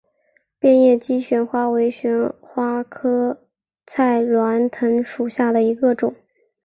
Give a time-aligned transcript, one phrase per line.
[0.57, 3.39] 变叶姬旋花为旋花科
[3.85, 6.15] 菜栾藤属下的一个种。